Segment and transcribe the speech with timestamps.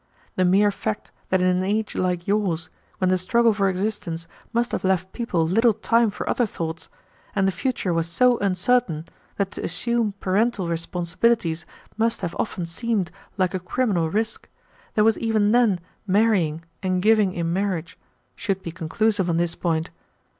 [0.35, 4.71] The mere fact that in an age like yours, when the struggle for existence must
[4.71, 6.89] have left people little time for other thoughts,
[7.35, 9.05] and the future was so uncertain
[9.37, 11.67] that to assume parental responsibilities
[11.97, 14.49] must have often seemed like a criminal risk,
[14.95, 17.95] there was even then marrying and giving in marriage,
[18.35, 19.91] should be conclusive on this point.